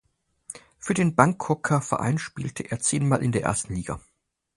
[0.79, 4.01] Für den Bangkoker Verein spielte er zehnmal in der ersten Liga.